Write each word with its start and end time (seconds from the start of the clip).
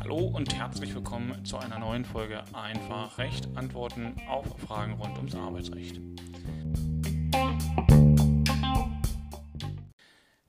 Hallo 0.00 0.32
und 0.34 0.52
herzlich 0.52 0.92
willkommen 0.92 1.44
zu 1.44 1.58
einer 1.58 1.78
neuen 1.78 2.04
Folge 2.04 2.42
Einfach 2.52 3.18
Recht 3.18 3.46
Antworten 3.54 4.16
auf 4.28 4.58
Fragen 4.58 4.94
rund 4.94 5.16
ums 5.16 5.36
Arbeitsrecht. 5.36 6.00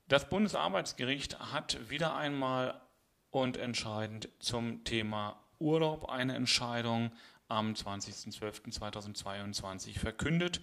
Das 0.07 0.27
Bundesarbeitsgericht 0.27 1.53
hat 1.53 1.77
wieder 1.87 2.15
einmal 2.15 2.81
und 3.29 3.57
entscheidend 3.57 4.29
zum 4.39 4.83
Thema 4.85 5.39
Urlaub 5.59 6.09
eine 6.09 6.33
Entscheidung 6.33 7.11
am 7.47 7.73
20.12.2022 7.73 9.99
verkündet. 9.99 10.61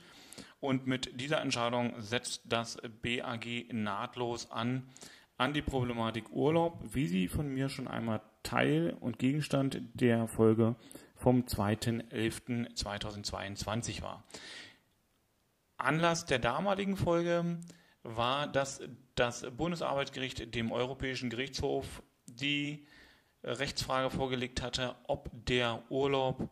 Und 0.60 0.86
mit 0.86 1.20
dieser 1.20 1.40
Entscheidung 1.40 2.00
setzt 2.00 2.42
das 2.44 2.78
BAG 3.02 3.72
nahtlos 3.72 4.48
an 4.50 4.88
an 5.38 5.52
die 5.52 5.62
Problematik 5.62 6.30
Urlaub, 6.30 6.78
wie 6.92 7.08
sie 7.08 7.26
von 7.26 7.48
mir 7.48 7.68
schon 7.68 7.88
einmal 7.88 8.20
Teil 8.44 8.96
und 9.00 9.18
Gegenstand 9.18 9.80
der 9.94 10.28
Folge 10.28 10.76
vom 11.16 11.42
2.11.2022 11.42 14.02
war. 14.02 14.22
Anlass 15.78 16.26
der 16.26 16.38
damaligen 16.38 16.96
Folge 16.96 17.58
war, 18.04 18.46
dass 18.46 18.82
das 19.14 19.46
Bundesarbeitsgericht 19.56 20.54
dem 20.54 20.70
Europäischen 20.70 21.28
Gerichtshof 21.28 22.04
die 22.26 22.86
Rechtsfrage 23.42 24.10
vorgelegt 24.10 24.62
hatte, 24.62 24.94
ob 25.08 25.28
der 25.32 25.82
Urlaub 25.90 26.48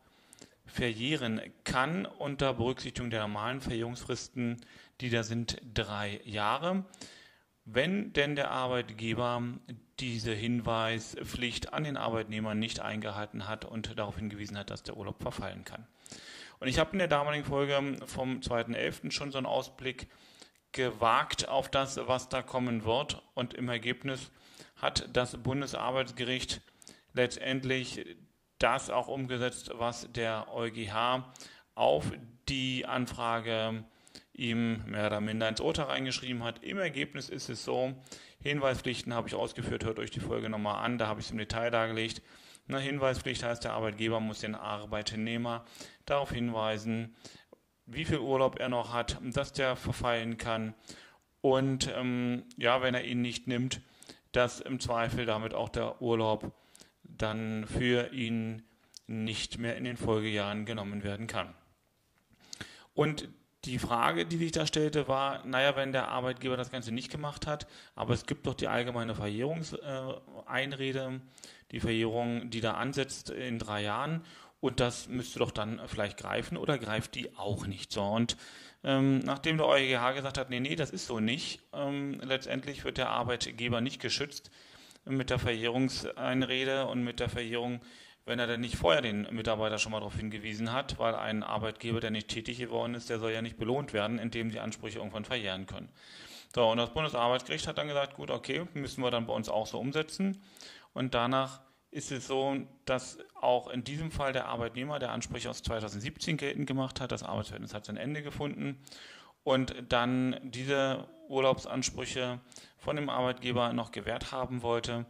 verjähren 0.72 1.40
kann 1.64 2.06
unter 2.06 2.54
Berücksichtigung 2.54 3.10
der 3.10 3.20
normalen 3.20 3.60
Verjährungsfristen, 3.60 4.56
die 5.00 5.10
da 5.10 5.22
sind 5.22 5.60
drei 5.74 6.20
Jahre, 6.24 6.84
wenn 7.64 8.12
denn 8.12 8.36
der 8.36 8.50
Arbeitgeber 8.50 9.42
diese 9.98 10.32
Hinweispflicht 10.32 11.72
an 11.72 11.84
den 11.84 11.96
Arbeitnehmer 11.96 12.54
nicht 12.54 12.80
eingehalten 12.80 13.46
hat 13.46 13.64
und 13.64 13.98
darauf 13.98 14.16
hingewiesen 14.16 14.58
hat, 14.58 14.70
dass 14.70 14.82
der 14.82 14.96
Urlaub 14.96 15.20
verfallen 15.20 15.64
kann. 15.64 15.86
Und 16.58 16.68
ich 16.68 16.78
habe 16.78 16.92
in 16.92 16.98
der 16.98 17.08
damaligen 17.08 17.44
Folge 17.44 17.96
vom 18.06 18.40
2.11. 18.40 19.10
schon 19.10 19.32
so 19.32 19.38
einen 19.38 19.46
Ausblick 19.46 20.08
gewagt 20.72 21.48
auf 21.48 21.70
das, 21.70 21.98
was 22.06 22.28
da 22.28 22.42
kommen 22.42 22.84
wird. 22.84 23.22
Und 23.34 23.54
im 23.54 23.68
Ergebnis 23.68 24.30
hat 24.76 25.08
das 25.12 25.36
Bundesarbeitsgericht 25.36 26.60
letztendlich 27.12 28.06
das 28.60 28.90
auch 28.90 29.08
umgesetzt, 29.08 29.72
was 29.74 30.06
der 30.12 30.46
EuGH 30.54 31.24
auf 31.74 32.12
die 32.48 32.86
Anfrage 32.86 33.84
ihm 34.32 34.84
mehr 34.86 35.08
oder 35.08 35.20
minder 35.20 35.48
ins 35.48 35.60
Urteil 35.60 35.86
reingeschrieben 35.86 36.44
hat. 36.44 36.62
Im 36.62 36.78
Ergebnis 36.78 37.28
ist 37.28 37.48
es 37.48 37.64
so, 37.64 37.94
Hinweispflichten 38.42 39.12
habe 39.12 39.28
ich 39.28 39.34
ausgeführt, 39.34 39.84
hört 39.84 39.98
euch 39.98 40.10
die 40.10 40.20
Folge 40.20 40.48
nochmal 40.48 40.84
an, 40.84 40.98
da 40.98 41.08
habe 41.08 41.20
ich 41.20 41.26
es 41.26 41.32
im 41.32 41.38
Detail 41.38 41.70
dargelegt. 41.70 42.22
Eine 42.68 42.80
Hinweispflicht 42.80 43.42
heißt, 43.42 43.64
der 43.64 43.72
Arbeitgeber 43.72 44.20
muss 44.20 44.40
den 44.40 44.54
Arbeitnehmer 44.54 45.64
darauf 46.06 46.30
hinweisen, 46.30 47.16
wie 47.86 48.04
viel 48.04 48.18
Urlaub 48.18 48.60
er 48.60 48.68
noch 48.68 48.92
hat, 48.92 49.18
dass 49.20 49.52
der 49.52 49.74
verfallen 49.74 50.38
kann 50.38 50.74
und 51.40 51.90
ähm, 51.96 52.44
ja, 52.56 52.82
wenn 52.82 52.94
er 52.94 53.04
ihn 53.04 53.22
nicht 53.22 53.46
nimmt, 53.46 53.80
dass 54.32 54.60
im 54.60 54.78
Zweifel 54.80 55.26
damit 55.26 55.54
auch 55.54 55.68
der 55.68 56.00
Urlaub 56.02 56.52
dann 57.22 57.66
für 57.66 58.12
ihn 58.12 58.62
nicht 59.06 59.58
mehr 59.58 59.76
in 59.76 59.84
den 59.84 59.96
Folgejahren 59.96 60.64
genommen 60.64 61.02
werden 61.02 61.26
kann. 61.26 61.54
Und 62.94 63.28
die 63.64 63.78
Frage, 63.78 64.24
die 64.24 64.38
sich 64.38 64.52
da 64.52 64.66
stellte, 64.66 65.06
war, 65.06 65.44
naja, 65.44 65.76
wenn 65.76 65.92
der 65.92 66.08
Arbeitgeber 66.08 66.56
das 66.56 66.70
Ganze 66.70 66.92
nicht 66.92 67.10
gemacht 67.10 67.46
hat, 67.46 67.66
aber 67.94 68.14
es 68.14 68.24
gibt 68.24 68.46
doch 68.46 68.54
die 68.54 68.68
allgemeine 68.68 69.14
Verjährungseinrede, 69.14 71.20
die 71.70 71.80
Verjährung, 71.80 72.50
die 72.50 72.60
da 72.60 72.74
ansetzt 72.74 73.30
in 73.30 73.58
drei 73.58 73.82
Jahren 73.82 74.24
und 74.60 74.80
das 74.80 75.08
müsste 75.08 75.40
doch 75.40 75.50
dann 75.50 75.80
vielleicht 75.86 76.18
greifen 76.18 76.56
oder 76.56 76.78
greift 76.78 77.14
die 77.14 77.36
auch 77.36 77.66
nicht 77.66 77.92
so. 77.92 78.02
Und 78.02 78.36
ähm, 78.82 79.18
nachdem 79.20 79.58
der 79.58 79.66
EuGH 79.66 80.14
gesagt 80.14 80.38
hat, 80.38 80.50
nee, 80.50 80.60
nee, 80.60 80.76
das 80.76 80.90
ist 80.90 81.06
so 81.06 81.20
nicht, 81.20 81.60
ähm, 81.72 82.20
letztendlich 82.22 82.84
wird 82.84 82.98
der 82.98 83.10
Arbeitgeber 83.10 83.80
nicht 83.80 84.00
geschützt, 84.00 84.50
mit 85.04 85.30
der 85.30 85.38
Verjährungseinrede 85.38 86.86
und 86.86 87.02
mit 87.02 87.20
der 87.20 87.28
Verjährung, 87.28 87.80
wenn 88.26 88.38
er 88.38 88.46
denn 88.46 88.60
nicht 88.60 88.76
vorher 88.76 89.02
den 89.02 89.26
Mitarbeiter 89.30 89.78
schon 89.78 89.92
mal 89.92 90.00
darauf 90.00 90.16
hingewiesen 90.16 90.72
hat, 90.72 90.98
weil 90.98 91.14
ein 91.14 91.42
Arbeitgeber, 91.42 92.00
der 92.00 92.10
nicht 92.10 92.28
tätig 92.28 92.58
geworden 92.58 92.94
ist, 92.94 93.10
der 93.10 93.18
soll 93.18 93.32
ja 93.32 93.42
nicht 93.42 93.58
belohnt 93.58 93.92
werden, 93.92 94.18
indem 94.18 94.50
die 94.50 94.60
Ansprüche 94.60 94.98
irgendwann 94.98 95.24
verjähren 95.24 95.66
können. 95.66 95.88
So, 96.54 96.68
und 96.68 96.78
das 96.78 96.90
Bundesarbeitsgericht 96.90 97.66
hat 97.66 97.78
dann 97.78 97.88
gesagt, 97.88 98.14
gut, 98.14 98.30
okay, 98.30 98.66
müssen 98.74 99.02
wir 99.02 99.10
dann 99.10 99.26
bei 99.26 99.32
uns 99.32 99.48
auch 99.48 99.66
so 99.66 99.78
umsetzen. 99.78 100.42
Und 100.92 101.14
danach 101.14 101.60
ist 101.92 102.12
es 102.12 102.26
so, 102.26 102.56
dass 102.84 103.18
auch 103.40 103.68
in 103.68 103.84
diesem 103.84 104.10
Fall 104.10 104.32
der 104.32 104.46
Arbeitnehmer, 104.46 104.98
der 104.98 105.12
Ansprüche 105.12 105.50
aus 105.50 105.62
2017 105.62 106.36
geltend 106.36 106.66
gemacht 106.66 107.00
hat, 107.00 107.12
das 107.12 107.22
Arbeitsverhältnis 107.22 107.74
hat 107.74 107.84
sein 107.84 107.96
Ende 107.96 108.22
gefunden 108.22 108.80
und 109.44 109.74
dann 109.88 110.36
diese 110.42 111.08
Urlaubsansprüche 111.28 112.40
von 112.78 112.96
dem 112.96 113.08
Arbeitgeber 113.08 113.72
noch 113.72 113.92
gewährt 113.92 114.32
haben 114.32 114.62
wollte, 114.62 115.06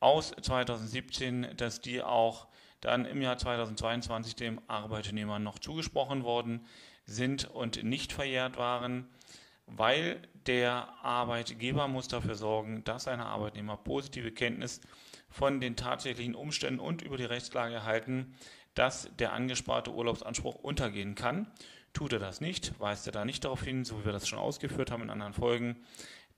aus 0.00 0.32
2017, 0.40 1.56
dass 1.56 1.80
die 1.80 2.02
auch 2.02 2.46
dann 2.80 3.06
im 3.06 3.22
Jahr 3.22 3.38
2022 3.38 4.36
dem 4.36 4.60
Arbeitnehmer 4.66 5.38
noch 5.38 5.58
zugesprochen 5.58 6.22
worden 6.22 6.66
sind 7.06 7.50
und 7.50 7.82
nicht 7.82 8.12
verjährt 8.12 8.58
waren, 8.58 9.08
weil 9.66 10.20
der 10.46 10.88
Arbeitgeber 11.02 11.88
muss 11.88 12.08
dafür 12.08 12.34
sorgen, 12.34 12.84
dass 12.84 13.04
seine 13.04 13.26
Arbeitnehmer 13.26 13.78
positive 13.78 14.30
Kenntnis 14.30 14.82
von 15.30 15.60
den 15.60 15.76
tatsächlichen 15.76 16.34
Umständen 16.34 16.80
und 16.80 17.00
über 17.00 17.16
die 17.16 17.24
Rechtslage 17.24 17.74
erhalten, 17.74 18.34
dass 18.74 19.08
der 19.18 19.32
angesparte 19.32 19.92
Urlaubsanspruch 19.92 20.56
untergehen 20.56 21.14
kann. 21.14 21.50
Tut 21.92 22.12
er 22.12 22.18
das 22.18 22.40
nicht, 22.40 22.78
weist 22.80 23.06
er 23.06 23.12
da 23.12 23.24
nicht 23.24 23.44
darauf 23.44 23.62
hin, 23.62 23.84
so 23.84 24.00
wie 24.00 24.04
wir 24.06 24.12
das 24.12 24.26
schon 24.26 24.38
ausgeführt 24.38 24.90
haben 24.90 25.02
in 25.02 25.10
anderen 25.10 25.32
Folgen, 25.32 25.76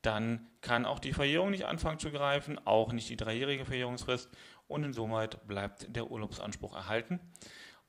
dann 0.03 0.47
kann 0.61 0.85
auch 0.85 1.01
die 1.01 1.13
Verjährung 1.13 1.51
nicht 1.51 1.65
anfangen 1.65 1.99
zu 1.99 2.11
greifen, 2.11 2.65
auch 2.65 2.93
nicht 2.93 3.09
die 3.09 3.17
dreijährige 3.17 3.65
Verjährungsfrist 3.65 4.31
und 4.69 4.85
insoweit 4.85 5.47
bleibt 5.49 5.95
der 5.97 6.11
Urlaubsanspruch 6.11 6.77
erhalten. 6.77 7.19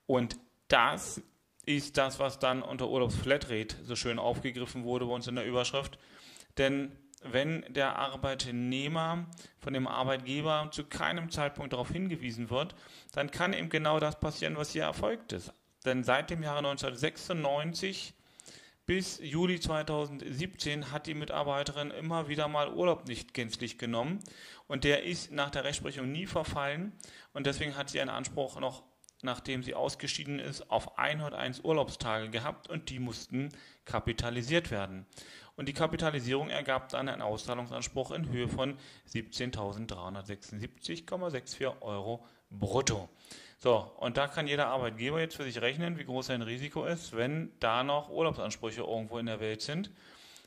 Und 0.06 0.38
das 0.68 1.22
ist 1.66 1.98
das, 1.98 2.20
was 2.20 2.40
dann 2.40 2.64
unter 2.64 2.90
Urlaubsflatrate 2.90 3.84
so 3.84 3.96
schön 3.96 4.20
aufgegriffen 4.20 4.84
wurde 4.84 5.06
bei 5.06 5.14
uns 5.14 5.28
in 5.28 5.36
der 5.36 5.46
Überschrift. 5.46 6.00
Denn 6.58 6.92
wenn 7.24 7.66
der 7.70 7.98
Arbeitnehmer 7.98 9.26
von 9.60 9.74
dem 9.74 9.88
Arbeitgeber 9.88 10.70
zu 10.72 10.86
keinem 10.86 11.30
Zeitpunkt 11.32 11.74
darauf 11.74 11.90
hingewiesen 11.90 12.50
wird, 12.50 12.76
dann 13.12 13.32
kann 13.32 13.54
eben 13.54 13.70
genau 13.70 14.00
das 14.00 14.20
passieren, 14.20 14.58
was 14.58 14.72
hier 14.72 14.84
erfolgt 14.84 15.34
ist. 15.34 15.54
Denn 15.86 16.04
seit 16.04 16.30
dem 16.30 16.44
Jahre 16.44 16.60
1996 16.60 18.14
bis 18.86 19.20
Juli 19.22 19.60
2017 19.60 20.92
hat 20.92 21.08
die 21.08 21.14
Mitarbeiterin 21.14 21.92
immer 21.92 22.30
wieder 22.30 22.48
mal 22.48 22.74
Urlaub 22.74 23.08
nicht 23.08 23.34
gänzlich 23.34 23.78
genommen 23.78 24.20
und 24.68 24.86
der 24.86 25.04
ist 25.04 25.32
nach 25.32 25.50
der 25.50 25.66
Rechtsprechung 25.66 26.10
nie 26.10 26.26
verfallen 26.26 26.94
und 27.34 27.46
deswegen 27.46 27.76
hat 27.76 27.90
sie 27.90 28.00
einen 28.00 28.10
Anspruch 28.10 28.60
noch, 28.62 28.84
nachdem 29.22 29.64
sie 29.64 29.74
ausgeschieden 29.74 30.40
ist, 30.40 30.70
auf 30.70 30.98
101 30.98 31.62
Urlaubstage 31.64 32.30
gehabt 32.30 32.70
und 32.70 32.90
die 32.90 33.00
mussten 33.00 33.50
kapitalisiert 33.86 34.70
werden. 34.72 35.06
Und 35.56 35.68
die 35.68 35.74
Kapitalisierung 35.74 36.50
ergab 36.50 36.90
dann 36.90 37.10
einen 37.10 37.24
Auszahlungsanspruch 37.24 38.12
in 38.12 38.30
Höhe 38.30 38.48
von 38.48 38.78
17.376,64 39.12 41.82
Euro 41.82 42.24
brutto. 42.52 43.10
So, 43.58 43.92
und 43.98 44.18
da 44.18 44.28
kann 44.28 44.46
jeder 44.48 44.68
Arbeitgeber 44.68 45.20
jetzt 45.20 45.36
für 45.36 45.44
sich 45.44 45.60
rechnen, 45.62 45.98
wie 45.98 46.06
groß 46.06 46.28
sein 46.28 46.44
Risiko 46.44 46.86
ist, 46.86 47.18
wenn 47.18 47.52
da 47.60 47.84
noch 47.84 48.10
Urlaubsansprüche 48.10 48.82
irgendwo 48.82 49.18
in 49.18 49.26
der 49.26 49.40
Welt 49.40 49.64
sind. 49.64 49.90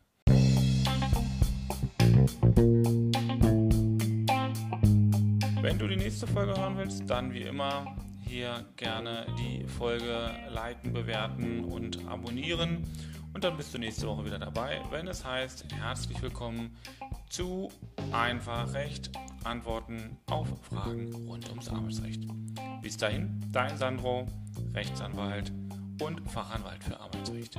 Wenn 5.63 5.79
du 5.79 5.89
die 5.89 5.97
nächste 5.97 6.27
Folge 6.27 6.55
hören 6.57 6.77
willst, 6.77 7.09
dann 7.09 7.33
wie 7.33 7.43
immer 7.43 7.97
hier 8.27 8.67
gerne 8.77 9.27
die 9.39 9.65
Folge 9.67 10.31
liken, 10.51 10.93
bewerten 10.93 11.65
und 11.65 12.07
abonnieren. 12.07 12.85
Und 13.35 13.43
dann 13.43 13.57
bist 13.57 13.75
du 13.75 13.79
nächste 13.79 14.07
Woche 14.07 14.25
wieder 14.25 14.39
dabei, 14.39 14.81
wenn 14.91 15.09
es 15.09 15.25
heißt, 15.25 15.67
herzlich 15.75 16.23
willkommen 16.23 16.77
zu 17.29 17.69
Einfach 18.13 18.73
Recht, 18.73 19.11
Antworten 19.43 20.17
auf 20.31 20.47
Fragen 20.63 21.13
rund 21.27 21.49
ums 21.49 21.69
Arbeitsrecht. 21.69 22.23
Bis 22.81 22.97
dahin, 22.97 23.45
dein 23.51 23.77
Sandro, 23.77 24.29
Rechtsanwalt 24.73 25.53
und 26.01 26.21
Fachanwalt 26.31 26.85
für 26.85 27.01
Arbeitsrecht. 27.01 27.59